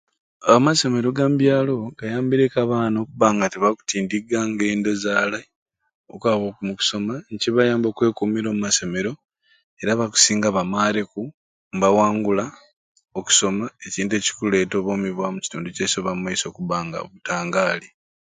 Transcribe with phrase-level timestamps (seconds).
[0.55, 5.47] Amasomero ga mubyalo gayambireku abaana okuba nga tebakutindiga ngendo z'alai
[6.13, 9.11] okwaba omu kusoma nekibayamba okwekumira omu masomero
[9.81, 11.21] era abakusinga bamareku
[11.75, 12.45] mbawangula
[13.19, 17.87] okusoma ekintu ekikuleta obwimi bwabe omu kituntu kyaiswe obwamumaiso okuba nga butangaali